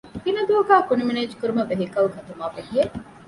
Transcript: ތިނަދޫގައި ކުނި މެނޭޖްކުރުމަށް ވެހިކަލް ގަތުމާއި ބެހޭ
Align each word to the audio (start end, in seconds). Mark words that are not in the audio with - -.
ތިނަދޫގައި 0.23 0.85
ކުނި 0.87 1.03
މެނޭޖްކުރުމަށް 1.07 1.69
ވެހިކަލް 1.71 2.11
ގަތުމާއި 2.15 2.53
ބެހޭ 2.55 2.81